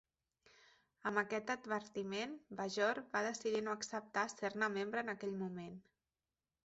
[1.09, 5.81] Amb aquest advertiment, Bajor va decidir no acceptar ser-ne membre en aquell moment.